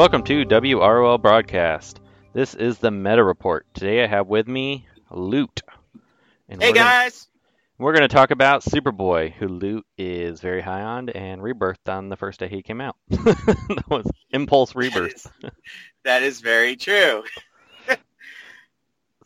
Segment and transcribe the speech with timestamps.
[0.00, 2.00] Welcome to WROL Broadcast.
[2.32, 3.66] This is the Meta Report.
[3.74, 5.60] Today I have with me Loot.
[6.48, 7.28] And Hey we're gonna- guys!
[7.76, 12.08] we're going to talk about Superboy, who Loot is very high on and rebirthed on
[12.08, 12.96] the first day he came out.
[13.10, 15.12] that was Impulse Rebirth.
[15.16, 15.26] is,
[16.04, 17.22] that is very true.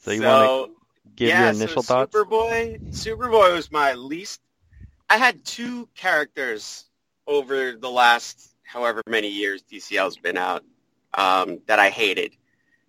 [0.00, 0.76] So you want to
[1.14, 2.16] give yeah, your initial so thoughts?
[2.16, 4.40] Superboy, Superboy was my least.
[5.08, 6.86] I had two characters
[7.28, 10.64] over the last however many years DCL's been out
[11.14, 12.36] um, that I hated.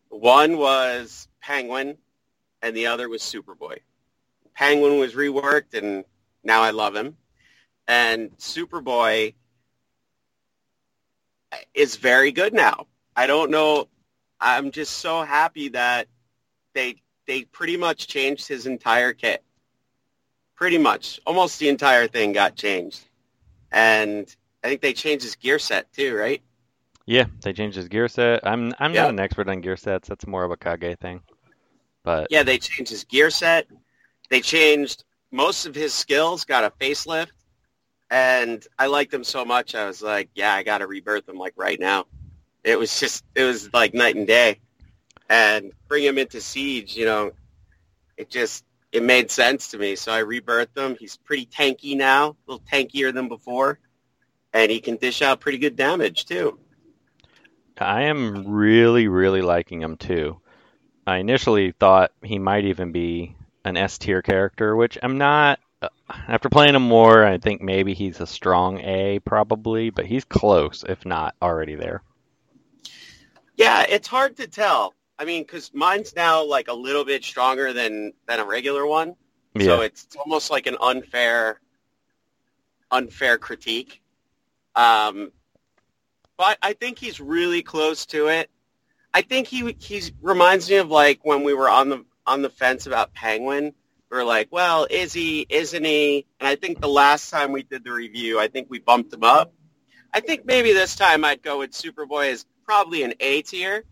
[0.10, 1.98] One was Penguin,
[2.64, 3.78] and the other was Superboy.
[4.56, 6.04] Penguin was reworked, and
[6.44, 7.16] now I love him.
[7.88, 9.36] And Superboy
[11.76, 12.88] is very good now.
[13.16, 13.88] I don't know.
[14.42, 16.08] I'm just so happy that
[16.74, 16.96] they
[17.28, 19.44] they pretty much changed his entire kit.
[20.56, 23.08] Pretty much, almost the entire thing got changed,
[23.72, 26.42] and I think they changed his gear set too, right?
[27.06, 28.46] Yeah, they changed his gear set.
[28.48, 29.04] I'm I'm Yeah.
[29.04, 30.08] not an expert on gear sets.
[30.08, 31.22] That's more of a Kage thing.
[32.04, 33.68] But Yeah, they changed his gear set.
[34.32, 37.30] They changed most of his skills, got a facelift,
[38.10, 39.76] and I liked them so much.
[39.76, 42.08] I was like, yeah, I got to rebirth them like right now.
[42.64, 44.60] It was just, it was like night and day,
[45.30, 46.96] and bring him into siege.
[46.98, 47.32] You know,
[48.18, 49.96] it just it made sense to me.
[49.96, 50.96] So I rebirthed him.
[51.00, 53.80] He's pretty tanky now, a little tankier than before,
[54.56, 56.58] and he can dish out pretty good damage too.
[57.78, 60.40] I am really, really liking him too.
[61.06, 65.60] I initially thought he might even be an S tier character, which I'm not.
[65.82, 70.24] uh, After playing him more, I think maybe he's a strong A probably, but he's
[70.24, 72.02] close, if not already there.
[73.58, 74.94] Yeah, it's hard to tell.
[75.20, 79.16] I mean, because mine's now like a little bit stronger than than a regular one,
[79.66, 81.60] so it's almost like an unfair
[82.92, 84.02] unfair critique.
[84.76, 85.32] Um,
[86.38, 88.50] but I think he's really close to it.
[89.14, 92.50] I think he he reminds me of like when we were on the on the
[92.50, 93.74] fence about Penguin.
[94.12, 95.46] We were like, well, is he?
[95.50, 96.26] Isn't he?
[96.40, 99.24] And I think the last time we did the review, I think we bumped him
[99.24, 99.54] up.
[100.14, 103.84] I think maybe this time I'd go with Superboy as probably an A tier.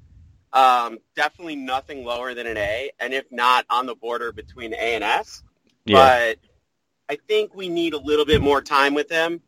[0.52, 4.96] Um, definitely nothing lower than an A, and if not, on the border between A
[4.96, 5.42] and S.
[5.84, 6.38] yeah, But
[7.10, 9.42] I think we need a little bit more time with him.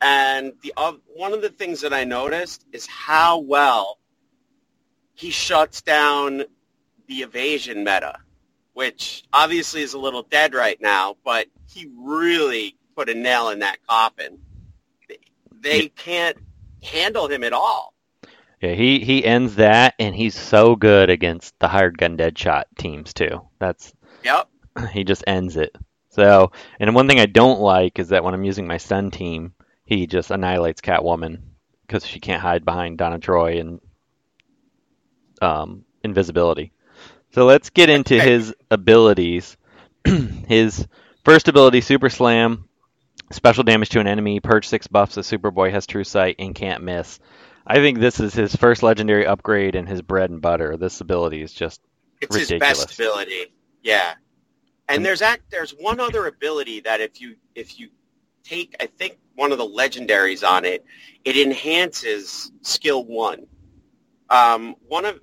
[0.00, 3.98] And the oth- one of the things that I noticed is how well
[5.14, 6.44] he shuts down
[7.08, 8.18] the evasion meta,
[8.74, 13.58] which obviously is a little dead right now, but he really put a nail in
[13.60, 14.38] that coffin.
[15.60, 16.36] They can't
[16.82, 17.94] handle him at all.
[18.60, 18.74] yeah.
[18.74, 23.12] He he ends that, and he's so good against the hired gun dead shot teams
[23.12, 23.42] too.
[23.58, 23.92] That's
[24.24, 24.48] Yep.
[24.92, 25.74] he just ends it.
[26.10, 29.54] So, and one thing I don't like is that when I'm using my Sun team,
[29.88, 31.40] he just annihilates Catwoman
[31.86, 33.80] because she can't hide behind Donna Troy and
[35.40, 36.72] um, invisibility.
[37.32, 39.56] So let's get into his abilities.
[40.46, 40.86] his
[41.24, 42.68] first ability, Super Slam,
[43.32, 45.16] special damage to an enemy, purge six buffs.
[45.16, 47.18] A Superboy has True Sight and can't miss.
[47.66, 50.76] I think this is his first legendary upgrade and his bread and butter.
[50.76, 51.80] This ability is just
[52.20, 53.54] It's his best ability.
[53.82, 54.16] Yeah.
[54.86, 57.88] And there's act there's one other ability that if you if you
[58.48, 60.84] take I think one of the legendaries on it,
[61.24, 63.46] it enhances skill one.
[64.30, 65.20] Um, one of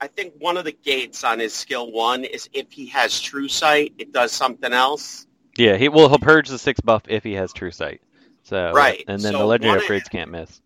[0.00, 3.48] I think one of the gates on his skill one is if he has true
[3.48, 5.26] sight, it does something else.
[5.58, 8.00] Yeah, he will he'll purge the six buff if he has true sight.
[8.44, 10.60] So Right, and then so the legendary upgrades can't miss.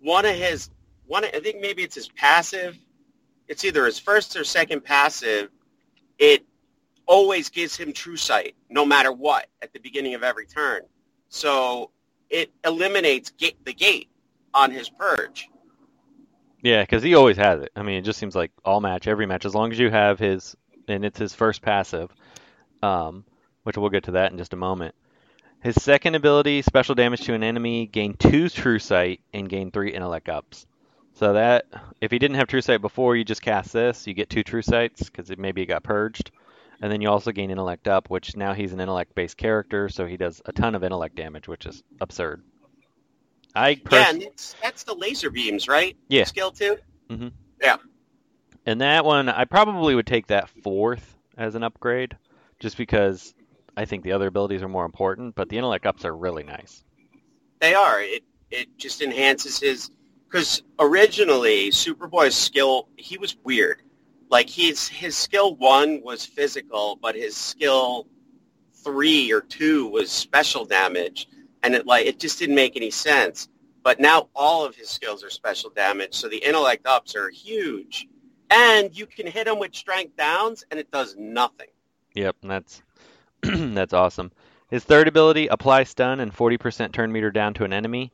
[0.00, 0.70] One of his
[1.06, 2.76] one I think maybe it's his passive.
[3.48, 5.50] It's either his first or second passive.
[6.18, 6.44] It
[7.06, 10.82] always gives him true sight, no matter what, at the beginning of every turn.
[11.28, 11.90] So
[12.30, 14.08] it eliminates ga- the gate
[14.54, 15.48] on his purge.
[16.62, 17.70] Yeah, because he always has it.
[17.76, 20.18] I mean, it just seems like all match, every match, as long as you have
[20.18, 20.56] his
[20.88, 22.10] and it's his first passive,
[22.82, 23.24] um,
[23.64, 24.94] which we'll get to that in just a moment.
[25.62, 29.92] His second ability, special damage to an enemy, gain two true sight and gain three
[29.92, 30.66] intellect ups.
[31.14, 31.64] So that
[32.00, 34.62] if he didn't have true sight before, you just cast this, you get two true
[34.62, 36.30] sights because maybe it got purged,
[36.80, 40.06] and then you also gain intellect up, which now he's an intellect based character, so
[40.06, 42.42] he does a ton of intellect damage, which is absurd.
[43.54, 45.96] I Yeah, and that's, that's the laser beams, right?
[46.08, 46.24] Yeah.
[46.24, 46.76] Skill two?
[47.08, 47.28] mm-hmm.
[47.60, 47.76] Yeah.
[48.66, 52.16] And that one, I probably would take that fourth as an upgrade,
[52.58, 53.34] just because
[53.76, 55.34] I think the other abilities are more important.
[55.34, 56.84] But the intellect ups are really nice.
[57.60, 58.00] They are.
[58.02, 59.90] It it just enhances his
[60.28, 63.82] because originally Superboy's skill he was weird.
[64.30, 68.08] Like his his skill one was physical, but his skill
[68.84, 71.28] three or two was special damage,
[71.62, 73.48] and it like it just didn't make any sense.
[73.82, 78.08] but now all of his skills are special damage, so the intellect ups are huge.
[78.50, 81.68] And you can hit him with strength downs, and it does nothing.
[82.14, 82.82] Yep, that's
[83.42, 84.32] that's awesome.
[84.70, 88.12] His third ability, apply stun and 40% turn meter down to an enemy.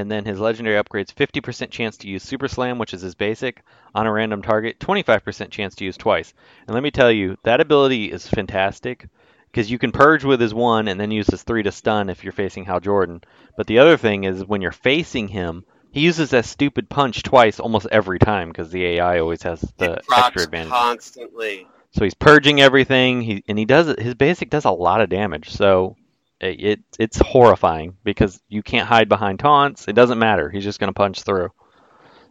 [0.00, 3.62] And then his legendary upgrades 50% chance to use Super Slam, which is his basic,
[3.94, 6.32] on a random target, 25% chance to use twice.
[6.66, 9.08] And let me tell you, that ability is fantastic
[9.50, 12.24] because you can purge with his one and then use his three to stun if
[12.24, 13.20] you're facing Hal Jordan.
[13.56, 17.60] But the other thing is when you're facing him, he uses that stupid punch twice
[17.60, 20.70] almost every time because the AI always has the it extra advantage.
[20.70, 21.66] constantly.
[21.92, 23.20] So he's purging everything.
[23.20, 25.50] He and he does his basic does a lot of damage.
[25.50, 25.96] So
[26.40, 29.86] it, it it's horrifying because you can't hide behind taunts.
[29.88, 30.48] It doesn't matter.
[30.50, 31.50] He's just going to punch through.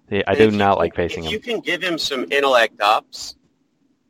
[0.09, 1.33] Yeah, I do not can- like facing If him.
[1.33, 3.35] you can give him some intellect ups,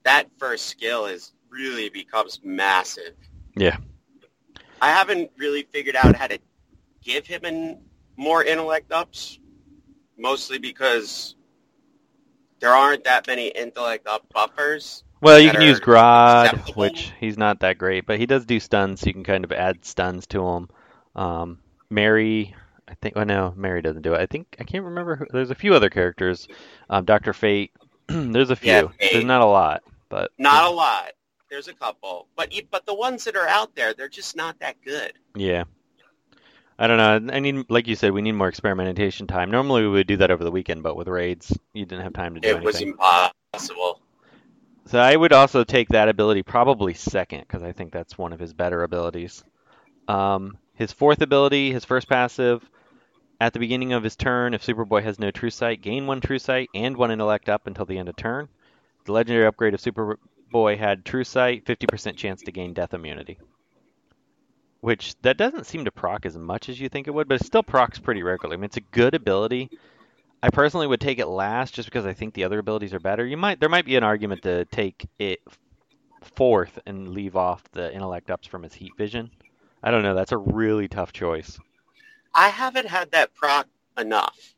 [0.03, 3.15] that first skill is really becomes massive.
[3.55, 3.77] Yeah.
[4.81, 6.39] I haven't really figured out how to
[7.03, 7.81] give him an,
[8.15, 9.39] more intellect ups,
[10.17, 11.35] mostly because
[12.61, 15.03] there aren't that many intellect up buffers.
[15.21, 19.01] Well, you can use Grodd, which he's not that great, but he does do stuns,
[19.01, 20.69] so you can kind of add stuns to him.
[21.15, 22.55] Um, Mary,
[22.87, 23.17] I think.
[23.17, 24.21] Oh no, Mary doesn't do it.
[24.21, 25.17] I think I can't remember.
[25.17, 26.47] Who, there's a few other characters.
[26.89, 27.71] Um, Doctor Fate.
[28.07, 28.71] there's a few.
[28.71, 31.11] Yeah, There's not a lot, but Not a lot.
[31.49, 34.81] There's a couple, but but the ones that are out there, they're just not that
[34.83, 35.13] good.
[35.35, 35.63] Yeah.
[36.81, 37.33] I don't know.
[37.33, 39.51] I need, like you said, we need more experimentation time.
[39.51, 42.35] Normally we would do that over the weekend, but with raids, you didn't have time
[42.35, 43.99] to do It It was impossible.
[44.89, 48.39] So I would also take that ability probably second because I think that's one of
[48.39, 49.43] his better abilities.
[50.07, 52.67] Um, his fourth ability, his first passive,
[53.39, 56.39] at the beginning of his turn, if Superboy has no True Sight, gain one True
[56.39, 58.49] Sight and one Intellect up until the end of turn.
[59.05, 63.37] The legendary upgrade of Superboy had True Sight, 50% chance to gain Death Immunity.
[64.81, 67.45] Which that doesn't seem to proc as much as you think it would, but it
[67.45, 68.55] still procs pretty regularly.
[68.55, 69.69] I mean, it's a good ability.
[70.41, 73.25] I personally would take it last just because I think the other abilities are better.
[73.25, 75.41] You might there might be an argument to take it
[76.35, 79.31] fourth and leave off the intellect ups from his heat vision.
[79.83, 80.15] I don't know.
[80.15, 81.59] That's a really tough choice.
[82.33, 84.55] I haven't had that proc enough.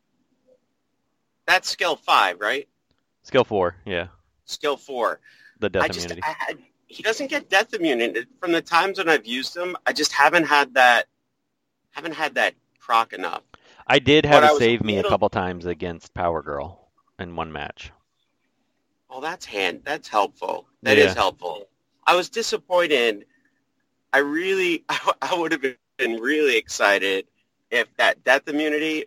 [1.48, 2.68] That's skill five, right?
[3.24, 4.08] Skill four, yeah,
[4.46, 5.20] Skill four.
[5.60, 6.22] the death I just immunity.
[6.28, 6.58] I had
[6.88, 9.76] he doesn't get death immunity from the times when I've used him.
[9.88, 11.08] I just haven't had that
[11.92, 13.44] haven't had that proc enough.
[13.88, 16.90] I did have I it save me a couple times against Power Girl
[17.20, 17.92] in one match.
[19.10, 19.82] Oh, that's hand.
[19.84, 20.68] That's helpful.
[20.84, 21.16] That is Yeah.
[21.16, 21.68] helpful.
[22.06, 23.26] I was disappointed.
[24.14, 24.84] I really,
[25.22, 25.62] I, would have
[25.98, 27.28] been really excited
[27.70, 29.06] if that death immunity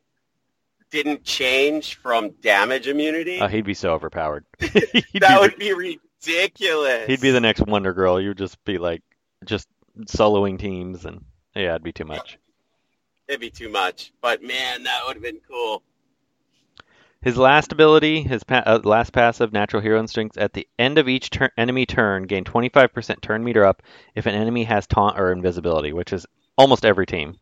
[0.90, 3.40] didn't change from damage immunity.
[3.40, 4.44] Oh, he'd be so overpowered.
[4.58, 7.06] that would be ridiculous.
[7.06, 8.20] he'd be the next Wonder Girl.
[8.20, 9.02] You'd just be like
[9.44, 9.68] just
[10.06, 11.24] soloing teams, and
[11.54, 12.38] yeah, it'd be too much.
[13.28, 14.12] It'd be too much.
[14.20, 15.82] But man, that would have been cool.
[17.22, 21.08] His last ability, his pa- uh, last passive, Natural Hero Instincts, at the end of
[21.08, 23.82] each enemy turn, gain 25% turn meter up
[24.14, 26.26] if an enemy has taunt or invisibility, which is
[26.58, 27.38] almost every team.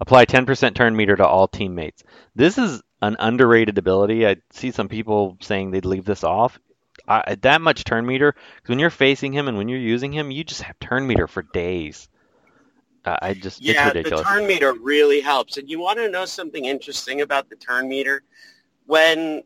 [0.00, 2.04] Apply 10% turn meter to all teammates.
[2.36, 4.24] This is an underrated ability.
[4.26, 6.60] I see some people saying they'd leave this off.
[7.08, 10.30] I, that much turn meter, 'cause when you're facing him and when you're using him,
[10.30, 12.08] you just have turn meter for days.
[13.06, 15.56] Uh, I just, Yeah, the turn meter really helps.
[15.56, 18.22] And you want to know something interesting about the turn meter?
[18.86, 19.42] When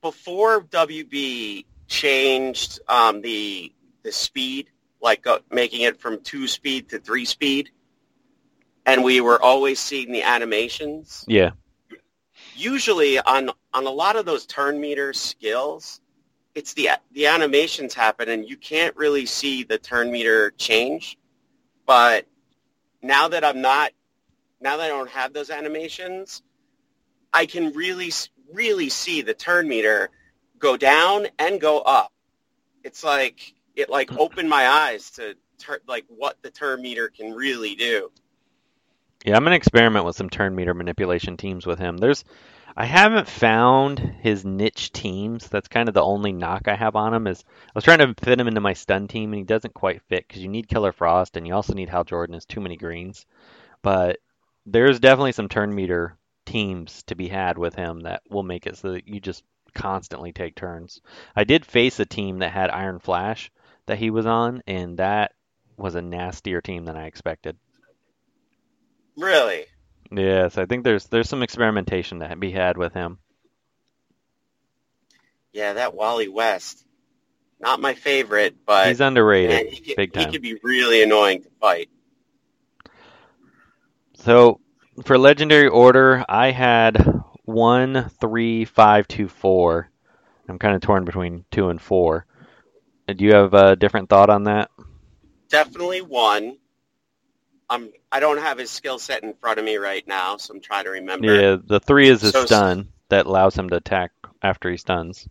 [0.00, 3.72] before WB changed um, the
[4.02, 4.68] the speed,
[5.00, 7.70] like uh, making it from two speed to three speed,
[8.86, 11.24] and we were always seeing the animations.
[11.26, 11.50] yeah,
[12.54, 16.00] Usually on on a lot of those turn meter skills,
[16.54, 21.18] it's the the animations happen and you can't really see the turn meter change.
[21.86, 22.26] But
[23.04, 23.92] now that I'm not,
[24.60, 26.42] now that I don't have those animations,
[27.32, 28.10] I can really,
[28.52, 30.10] really see the turn meter
[30.58, 32.12] go down and go up.
[32.82, 35.36] It's like, it like opened my eyes to
[35.86, 38.10] like what the turn meter can really do.
[39.24, 41.96] Yeah, I'm gonna experiment with some turn meter manipulation teams with him.
[41.96, 42.24] There's,
[42.76, 45.48] I haven't found his niche teams.
[45.48, 47.26] That's kind of the only knock I have on him.
[47.26, 50.02] Is I was trying to fit him into my stun team, and he doesn't quite
[50.02, 52.34] fit because you need Killer Frost, and you also need Hal Jordan.
[52.34, 53.24] Has too many greens,
[53.80, 54.18] but
[54.66, 58.76] there's definitely some turn meter teams to be had with him that will make it
[58.76, 59.42] so that you just
[59.74, 61.00] constantly take turns.
[61.34, 63.50] I did face a team that had Iron Flash
[63.86, 65.32] that he was on, and that
[65.78, 67.56] was a nastier team than I expected.
[69.16, 69.66] Really?
[70.10, 73.18] Yes, I think there's there's some experimentation to be had with him.
[75.52, 76.84] Yeah, that Wally West.
[77.60, 81.42] Not my favorite, but He's underrated, man, he, could, big he could be really annoying
[81.42, 81.88] to fight.
[84.14, 84.60] So
[85.04, 89.90] for legendary order, I had one, three, five, two, four.
[90.48, 92.26] I'm kind of torn between two and four.
[93.06, 94.70] Do you have a different thought on that?
[95.48, 96.58] Definitely one.
[97.74, 97.90] I'm.
[98.12, 100.84] I don't have his skill set in front of me right now, so I'm trying
[100.84, 101.34] to remember.
[101.34, 104.12] Yeah, the three is his So- stun that allows him to attack
[104.42, 105.28] after he stuns.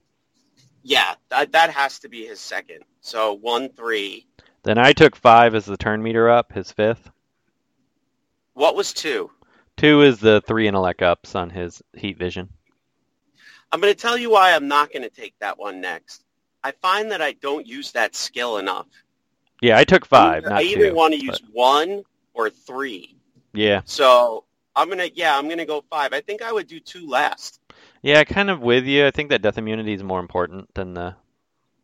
[0.83, 2.83] Yeah, that that has to be his second.
[3.01, 4.27] So one, three.
[4.63, 7.09] Then I took five as the turn meter up, his fifth.
[8.53, 9.31] What was two?
[9.77, 12.49] Two is the three intellect ups on his heat vision.
[13.71, 16.23] I'm going to tell you why I'm not going to take that one next.
[16.63, 18.85] I find that I don't use that skill enough.
[19.61, 20.95] Yeah, I took five, I either two.
[20.95, 22.03] want to use one
[22.33, 23.15] or three.
[23.53, 26.13] Yeah, So I'm gonna, yeah, I'm gonna go five.
[26.13, 27.59] I think I would do two last.
[28.01, 29.05] yeah, kind of with you.
[29.05, 31.15] I think that death immunity is more important than the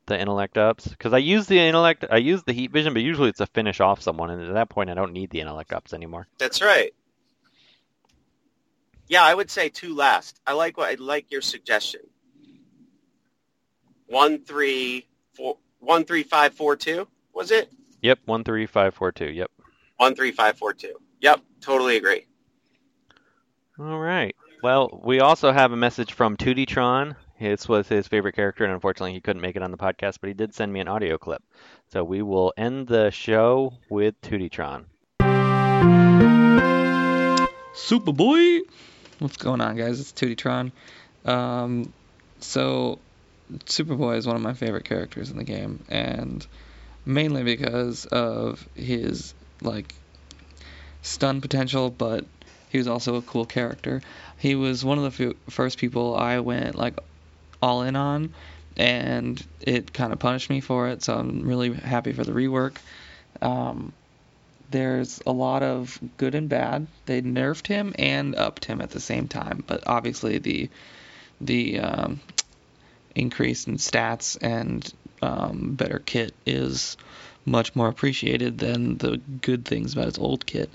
[0.07, 3.29] the intellect ups because I use the intellect, I use the heat vision, but usually
[3.29, 5.93] it's to finish off someone, and at that point I don't need the intellect ups
[5.93, 6.27] anymore.
[6.39, 6.91] That's right.
[9.07, 10.39] Yeah, I would say two last.
[10.47, 12.01] I like what I like your suggestion.
[14.07, 17.07] One, three, four, one, three, five, four, two.
[17.33, 19.29] Was it Yep, one three five four two.
[19.29, 19.51] Yep.
[19.99, 20.95] One, three, five, four, two?
[21.19, 22.25] Yep, totally agree.
[23.77, 24.33] All right.
[24.63, 27.17] Well, we also have a message from Tuditron.
[27.37, 30.29] This was his favorite character, and unfortunately, he couldn't make it on the podcast, but
[30.29, 31.43] he did send me an audio clip.
[31.91, 34.85] So we will end the show with Tuditron.
[37.73, 38.61] Superboy!
[39.19, 39.99] What's going on, guys?
[39.99, 40.71] It's Tuditron.
[41.25, 41.91] Um,
[42.39, 42.99] so,
[43.65, 46.45] Superboy is one of my favorite characters in the game, and
[47.05, 49.93] mainly because of his, like,
[51.01, 52.25] stun potential, but
[52.69, 54.01] he was also a cool character.
[54.37, 56.99] He was one of the few, first people I went, like,
[57.61, 58.33] all in on,
[58.77, 62.77] and it kind of punished me for it, so I'm really happy for the rework.
[63.41, 63.93] Um,
[64.71, 66.87] there's a lot of good and bad.
[67.05, 70.69] They nerfed him and upped him at the same time, but obviously the
[71.41, 72.19] the um,
[73.15, 76.97] increase in stats and um, better kit is
[77.49, 80.69] much more appreciated than the good things about his old kit.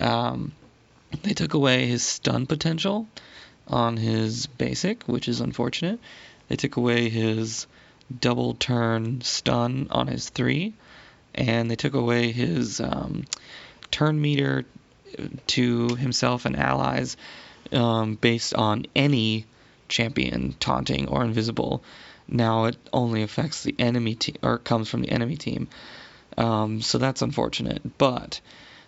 [0.00, 0.52] Um,
[1.22, 3.06] they took away his stun potential
[3.68, 6.00] on his basic, which is unfortunate.
[6.48, 7.66] They took away his
[8.20, 10.74] double turn stun on his three
[11.34, 13.24] and they took away his um,
[13.90, 14.64] turn meter
[15.46, 17.16] to himself and allies
[17.72, 19.46] um, based on any
[19.88, 21.82] champion taunting or invisible.
[22.28, 25.68] Now it only affects the enemy team or comes from the enemy team.
[26.36, 27.98] Um, so that's unfortunate.
[27.98, 28.40] But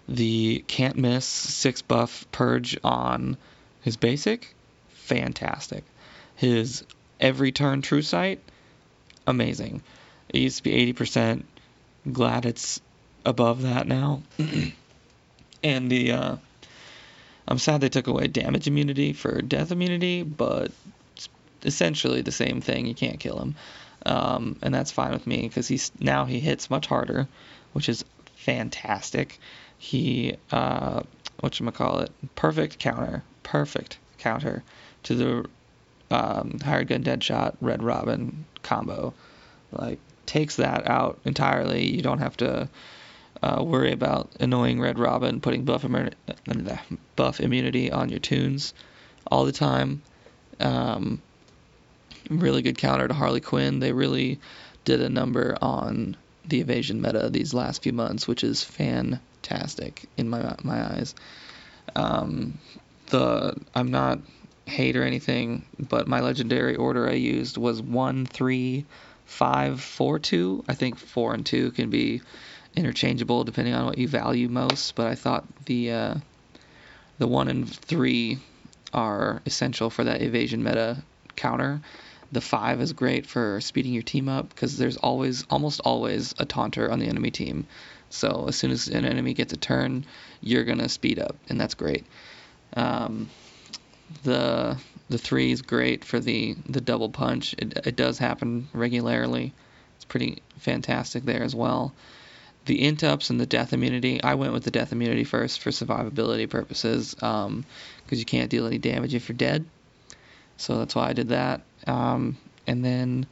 [0.09, 3.37] the can't miss six buff purge on
[3.83, 4.55] his basic,
[4.89, 5.85] fantastic.
[6.37, 6.85] His
[7.21, 8.41] every turn true sight,
[9.27, 9.83] amazing.
[10.29, 11.45] It used to be 80%
[12.11, 12.81] glad it's
[13.25, 14.23] above that now.
[15.63, 16.37] and the uh,
[17.47, 20.73] I'm sad they took away damage immunity for death immunity, but
[21.17, 21.29] it's
[21.63, 22.87] essentially the same thing.
[22.87, 23.55] You can't kill him,
[24.07, 27.29] um, and that's fine with me because he's now he hits much harder,
[27.73, 28.05] which is
[28.37, 29.39] fantastic.
[29.79, 31.03] He uh,
[31.41, 32.11] what call it?
[32.35, 34.63] Perfect counter, perfect counter
[35.05, 35.47] to the
[36.15, 39.15] um, hired gun dead shot red robin combo.
[39.73, 41.87] Like takes that out entirely.
[41.87, 42.69] You don't have to
[43.43, 46.77] uh, worry about annoying Red Robin putting buff, immu- uh,
[47.17, 48.73] buff immunity on your toons
[49.31, 50.03] all the time.
[50.61, 51.21] Um,
[52.31, 53.81] really good counter to Harley Quinn.
[53.81, 54.41] They really
[54.85, 56.17] did a number on
[56.47, 61.15] the evasion meta these last few months, which is fantastic in my my eyes.
[61.97, 62.59] Um,
[63.07, 64.21] the I'm not
[64.67, 68.85] hate or anything, but my legendary order I used was one three
[69.27, 70.65] five four two.
[70.69, 72.23] I think four and two can be
[72.77, 76.15] interchangeable depending on what you value most, but I thought the uh,
[77.19, 78.39] the one and three
[78.93, 81.03] are essential for that evasion meta
[81.37, 81.81] counter.
[82.35, 86.45] The five is great for speeding your team up because there's always, almost always, a
[86.45, 87.69] taunter on the enemy team.
[88.11, 90.05] So as soon as an enemy gets a turn,
[90.41, 92.05] you're gonna speed up, and that's great.
[92.77, 93.31] Um,
[94.25, 94.77] the
[95.09, 97.55] the three is great for the the double punch.
[97.57, 99.53] It it does happen regularly.
[99.95, 101.95] It's pretty fantastic there as well.
[102.67, 104.21] The int ups and the death immunity.
[104.21, 107.65] I went with the death immunity first for survivability purposes, because um,
[108.11, 109.67] you can't deal any damage if you're dead.
[110.57, 111.63] So that's why I did that.
[111.87, 112.37] Um,
[112.67, 113.27] and then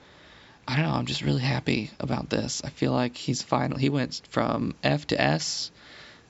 [0.67, 0.93] I don't know.
[0.93, 2.63] I'm just really happy about this.
[2.65, 5.71] I feel like he's finally he went from F to S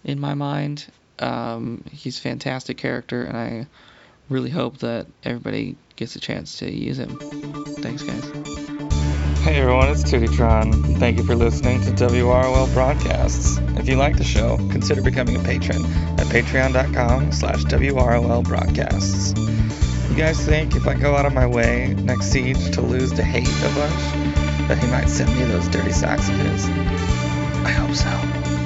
[0.04, 0.86] in my mind.
[1.18, 3.66] Um, he's a fantastic character, and I
[4.28, 7.18] really hope that everybody gets a chance to use him.
[7.18, 8.24] Thanks, guys.
[9.42, 10.98] Hey everyone, it's Tootytron.
[10.98, 13.58] Thank you for listening to WROL Broadcasts.
[13.76, 19.34] If you like the show, consider becoming a patron at patreon.com slash WROL Broadcasts.
[20.12, 23.22] You guys think if I go out of my way next siege to lose to
[23.22, 26.66] hate a bunch, that he might send me those dirty socks of his?
[27.64, 28.61] I hope so.